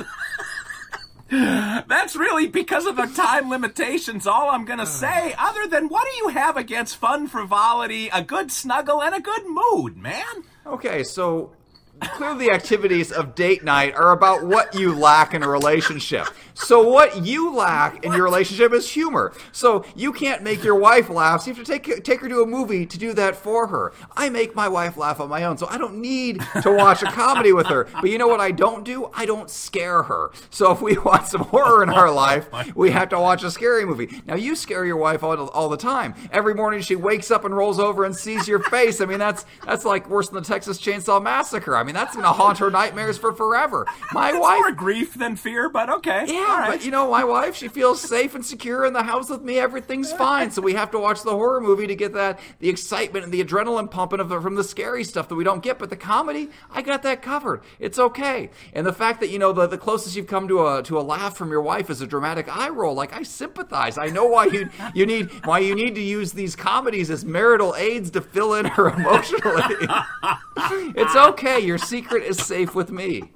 That's 1.89 2.15
really 2.15 2.47
because 2.47 2.85
of 2.87 2.97
the 2.97 3.07
time 3.07 3.49
limitations. 3.49 4.27
All 4.27 4.51
I'm 4.51 4.65
going 4.65 4.79
to 4.81 4.87
say, 4.87 5.35
other 5.39 5.67
than 5.67 5.89
what 5.89 6.07
do 6.11 6.17
you 6.19 6.29
have 6.29 6.57
against 6.57 6.97
fun, 6.97 7.27
frivolity, 7.27 8.09
a 8.13 8.23
good 8.23 8.53
snuggle, 8.53 9.03
and 9.03 9.15
a 9.15 9.21
good 9.21 9.43
mood, 9.47 9.97
man? 9.97 10.45
Okay, 10.67 11.03
so 11.03 11.53
clearly 12.01 12.47
the 12.47 12.53
activities 12.53 13.13
of 13.13 13.35
date 13.35 13.65
night 13.65 13.95
are 13.95 14.13
about 14.13 14.45
what 14.45 14.75
you 14.75 14.95
lack 14.95 15.35
in 15.35 15.43
a 15.43 15.49
relationship. 15.49 16.27
So 16.55 16.87
what 16.89 17.25
you 17.25 17.55
lack 17.55 18.05
in 18.05 18.13
your 18.13 18.25
relationship 18.25 18.73
is 18.73 18.91
humor. 18.91 19.33
So 19.53 19.85
you 19.95 20.13
can't 20.13 20.43
make 20.43 20.63
your 20.63 20.75
wife 20.75 21.09
laugh. 21.11 21.43
So 21.43 21.51
you 21.51 21.55
have 21.55 21.65
to 21.65 21.71
take 21.71 22.05
take 22.05 22.21
her 22.21 22.29
to 22.29 22.43
a 22.43 22.47
movie 22.47 22.87
to 22.87 22.99
do 22.99 23.13
that 23.15 23.37
for 23.37 23.67
her. 23.69 23.93
I 24.17 24.29
make 24.29 24.55
my 24.55 24.69
wife 24.69 24.97
laugh 24.97 25.21
on 25.21 25.29
my 25.29 25.45
own, 25.45 25.59
so 25.59 25.67
I 25.69 25.79
don't 25.79 26.01
need 26.01 26.41
to 26.63 26.73
watch 26.73 27.03
a 27.03 27.07
comedy 27.07 27.53
with 27.53 27.67
her. 27.67 27.89
But 28.01 28.11
you 28.11 28.19
know 28.19 28.29
what 28.29 28.41
I 28.41 28.51
don't 28.51 28.85
do? 28.85 29.11
I 29.15 29.27
don't 29.27 29.51
scare 29.51 30.03
her. 30.05 30.31
So 30.51 30.73
if 30.73 30.81
we 30.81 30.99
want 31.05 31.27
some 31.27 31.43
horror 31.43 31.83
in 31.83 31.91
our 31.91 32.11
life, 32.11 32.49
we 32.75 32.91
have 32.91 33.09
to 33.11 33.21
watch 33.21 33.43
a 33.43 33.51
scary 33.51 33.85
movie. 33.85 34.23
Now 34.27 34.37
you 34.37 34.55
scare 34.57 34.85
your 34.85 34.97
wife 34.97 35.23
all, 35.23 35.49
all 35.49 35.69
the 35.69 35.77
time. 35.77 36.15
Every 36.31 36.55
morning 36.55 36.81
she 36.81 36.97
wakes 36.97 37.31
up 37.31 37.45
and 37.45 37.57
rolls 37.57 37.79
over 37.79 38.05
and 38.05 38.15
sees 38.15 38.49
your 38.49 38.61
face. 38.61 39.01
I 39.01 39.07
mean 39.07 39.19
that's 39.19 39.45
that's 39.65 39.85
like 39.85 40.09
worse 40.09 40.29
than 40.29 40.43
the 40.43 40.49
Texas 40.49 40.81
Chainsaw 40.81 41.23
Massacre. 41.23 41.77
I 41.77 41.83
mean 41.83 41.95
that's 41.95 42.15
going 42.15 42.25
to 42.25 42.33
haunt 42.33 42.59
her 42.59 42.71
nightmares 42.71 43.19
for 43.19 43.33
forever. 43.33 43.87
My 44.13 44.33
wife 44.33 44.59
more 44.59 44.73
grief 44.73 45.15
than 45.15 45.37
fear, 45.37 45.69
but 45.69 45.89
okay. 45.89 46.25
yeah, 46.29 46.42
All 46.43 46.59
right. 46.59 46.71
but 46.71 46.85
you 46.85 46.91
know, 46.91 47.11
my 47.11 47.25
wife, 47.25 47.57
she 47.57 47.69
feels 47.69 48.01
safe 48.01 48.35
and 48.35 48.45
secure 48.45 48.85
in 48.85 48.93
the 48.93 49.03
house 49.03 49.31
with 49.31 49.43
me. 49.43 49.59
Everything's 49.59 50.13
fine. 50.13 50.51
So 50.51 50.63
we 50.63 50.75
have 50.75 50.91
to 50.93 50.99
watch 50.99 51.23
the 51.23 51.31
horror 51.31 51.61
movie 51.61 51.87
to 51.87 51.95
get 51.95 52.13
that 52.15 52.39
the 52.59 52.69
excitement 52.69 53.25
and 53.25 53.33
the 53.33 53.43
adrenaline 53.43 53.91
pumping 53.91 54.21
of 54.21 54.29
the, 54.29 54.41
from 54.41 54.55
the 54.55 54.65
scary 54.65 55.05
stuff 55.05 55.29
that 55.29 55.35
we 55.35 55.45
don't 55.45 55.63
get. 55.63 55.79
But 55.79 55.91
the 55.91 55.97
comedy, 55.97 56.51
I 56.71 56.83
got 56.83 57.03
that 57.03 57.23
covered. 57.23 57.63
It's 57.79 57.99
okay. 57.99 58.51
And 58.73 58.87
the 58.87 58.93
fact 58.93 59.21
that 59.21 59.31
you 59.31 59.39
know 59.39 59.53
the, 59.53 59.67
the 59.67 59.79
closest 59.79 60.17
you've 60.17 60.27
come 60.27 60.49
to 60.49 60.67
a 60.67 60.83
to 60.85 60.99
a 60.99 61.03
laugh 61.03 61.37
from 61.37 61.51
your 61.51 61.63
wife 61.63 61.91
is 61.91 62.01
a 62.01 62.07
dramatic 62.07 62.55
eye 62.55 62.69
roll. 62.69 62.95
Like 62.95 63.15
I 63.15 63.23
sympathize. 63.23 63.99
I 63.99 64.07
know 64.07 64.27
why 64.27 64.47
you 64.47 64.69
you 64.95 65.07
need 65.07 65.31
why 65.45 65.59
you 65.61 65.75
need 65.75 65.95
to 65.95 66.03
use 66.03 66.33
these 66.33 66.57
comedies 66.57 67.11
as 67.11 67.25
marital 67.25 67.75
aids 67.77 68.11
to 68.13 68.21
fill 68.21 68.55
in 68.55 68.67
her 68.67 68.89
emotionally. 68.89 69.87
it's 70.97 71.17
okay. 71.17 71.61
Your 71.61 71.79
secret 71.79 72.23
is 72.23 72.39
safe 72.39 72.75
with 72.75 72.91
me. 72.91 73.31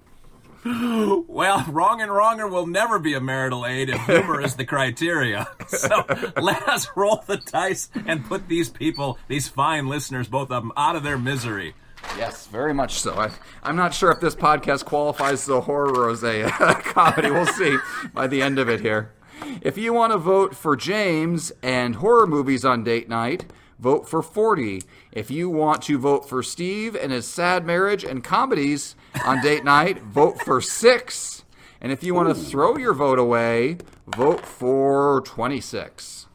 Well, 1.28 1.64
wrong 1.68 2.00
and 2.00 2.10
wronger 2.10 2.46
will 2.48 2.66
never 2.66 2.98
be 2.98 3.14
a 3.14 3.20
marital 3.20 3.66
aid 3.66 3.90
if 3.90 4.00
humor 4.06 4.40
is 4.40 4.56
the 4.56 4.64
criteria. 4.64 5.48
So 5.68 6.04
let 6.40 6.68
us 6.68 6.88
roll 6.94 7.24
the 7.26 7.38
dice 7.38 7.90
and 8.06 8.24
put 8.24 8.48
these 8.48 8.70
people, 8.70 9.18
these 9.26 9.48
fine 9.48 9.88
listeners, 9.88 10.28
both 10.28 10.50
of 10.52 10.62
them, 10.62 10.72
out 10.76 10.94
of 10.94 11.02
their 11.02 11.18
misery. 11.18 11.74
Yes, 12.16 12.46
very 12.46 12.72
much 12.72 12.94
so. 13.00 13.14
I, 13.14 13.30
I'm 13.64 13.74
not 13.76 13.92
sure 13.92 14.12
if 14.12 14.20
this 14.20 14.36
podcast 14.36 14.84
qualifies 14.84 15.42
as 15.42 15.48
a 15.48 15.60
horror 15.60 15.92
rose 15.92 16.20
comedy. 16.84 17.30
We'll 17.30 17.46
see 17.46 17.76
by 18.14 18.26
the 18.28 18.42
end 18.42 18.58
of 18.58 18.68
it 18.68 18.80
here. 18.80 19.10
If 19.60 19.76
you 19.76 19.92
want 19.92 20.12
to 20.12 20.18
vote 20.18 20.54
for 20.54 20.76
James 20.76 21.52
and 21.62 21.96
horror 21.96 22.26
movies 22.26 22.64
on 22.64 22.84
date 22.84 23.08
night, 23.08 23.46
vote 23.78 24.08
for 24.08 24.22
40. 24.22 24.82
If 25.12 25.30
you 25.30 25.50
want 25.50 25.82
to 25.82 25.98
vote 25.98 26.28
for 26.28 26.42
Steve 26.42 26.94
and 26.94 27.12
his 27.12 27.26
sad 27.26 27.66
marriage 27.66 28.04
and 28.04 28.22
comedies 28.24 28.94
on 29.24 29.40
date 29.42 29.64
night, 29.64 30.02
vote 30.02 30.40
for 30.40 30.60
6. 30.60 31.44
And 31.80 31.92
if 31.92 32.02
you 32.02 32.14
want 32.14 32.28
to 32.28 32.34
throw 32.34 32.76
your 32.76 32.94
vote 32.94 33.18
away, 33.18 33.78
vote 34.06 34.44
for 34.44 35.22
26. 35.24 36.26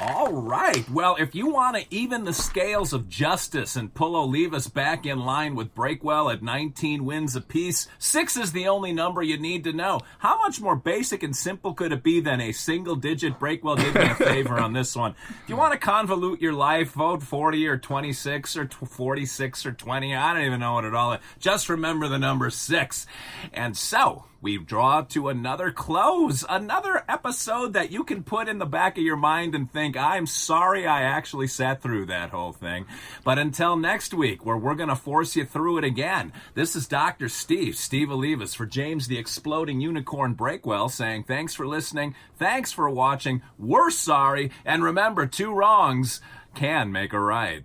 All 0.00 0.32
right. 0.32 0.88
Well, 0.88 1.16
if 1.18 1.34
you 1.34 1.50
want 1.50 1.76
to 1.76 1.84
even 1.90 2.24
the 2.24 2.32
scales 2.32 2.92
of 2.92 3.08
justice 3.08 3.76
and 3.76 3.92
pull 3.92 4.12
Olivas 4.12 4.72
back 4.72 5.04
in 5.04 5.20
line 5.20 5.54
with 5.54 5.74
Breakwell 5.74 6.32
at 6.32 6.42
19 6.42 7.04
wins 7.04 7.36
apiece, 7.36 7.86
six 7.98 8.36
is 8.36 8.52
the 8.52 8.68
only 8.68 8.92
number 8.92 9.22
you 9.22 9.36
need 9.38 9.64
to 9.64 9.74
know. 9.74 10.00
How 10.18 10.38
much 10.38 10.60
more 10.60 10.76
basic 10.76 11.22
and 11.22 11.36
simple 11.36 11.74
could 11.74 11.92
it 11.92 12.02
be 12.02 12.20
than 12.20 12.40
a 12.40 12.52
single 12.52 12.96
digit 12.96 13.38
Breakwell 13.38 13.76
did 13.76 13.94
me 13.94 14.02
a 14.02 14.14
favor 14.14 14.58
on 14.58 14.72
this 14.72 14.96
one? 14.96 15.14
If 15.42 15.48
you 15.48 15.56
want 15.56 15.78
to 15.78 15.86
convolute 15.86 16.40
your 16.40 16.54
life, 16.54 16.92
vote 16.92 17.22
40 17.22 17.66
or 17.68 17.76
26 17.76 18.56
or 18.56 18.68
46 18.68 19.66
or 19.66 19.72
20. 19.72 20.14
I 20.14 20.32
don't 20.32 20.44
even 20.44 20.60
know 20.60 20.74
what 20.74 20.84
it 20.84 20.94
all 20.94 21.12
is. 21.12 21.20
Just 21.38 21.68
remember 21.68 22.08
the 22.08 22.18
number 22.18 22.48
six. 22.48 23.06
And 23.52 23.76
so, 23.76 24.24
we 24.42 24.56
draw 24.56 25.02
to 25.02 25.28
another 25.28 25.70
close, 25.70 26.44
another 26.48 27.04
episode 27.08 27.74
that 27.74 27.92
you 27.92 28.04
can 28.04 28.22
put 28.22 28.48
in 28.48 28.58
the 28.58 28.66
back 28.66 28.96
of 28.96 29.04
your 29.04 29.16
mind 29.16 29.54
and 29.54 29.70
think, 29.70 29.96
I'm 29.96 30.26
sorry 30.26 30.86
I 30.86 31.02
actually 31.02 31.46
sat 31.46 31.82
through 31.82 32.06
that 32.06 32.30
whole 32.30 32.52
thing. 32.52 32.86
But 33.22 33.38
until 33.38 33.76
next 33.76 34.14
week, 34.14 34.46
where 34.46 34.56
we're 34.56 34.74
going 34.74 34.88
to 34.88 34.96
force 34.96 35.36
you 35.36 35.44
through 35.44 35.78
it 35.78 35.84
again, 35.84 36.32
this 36.54 36.74
is 36.74 36.88
Dr. 36.88 37.28
Steve, 37.28 37.76
Steve 37.76 38.08
Olivas, 38.08 38.56
for 38.56 38.64
James 38.64 39.08
the 39.08 39.18
Exploding 39.18 39.80
Unicorn 39.80 40.34
Breakwell, 40.34 40.90
saying 40.90 41.24
thanks 41.24 41.54
for 41.54 41.66
listening, 41.66 42.14
thanks 42.38 42.72
for 42.72 42.88
watching, 42.88 43.42
we're 43.58 43.90
sorry, 43.90 44.50
and 44.64 44.82
remember, 44.82 45.26
two 45.26 45.52
wrongs 45.52 46.22
can 46.54 46.90
make 46.90 47.12
a 47.12 47.20
right. 47.20 47.64